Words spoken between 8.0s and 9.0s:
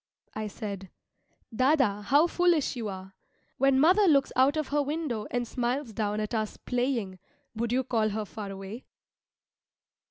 her far away?"